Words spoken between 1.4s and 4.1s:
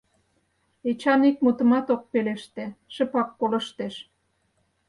мутымат ок пелеште, шыпак колыштеш.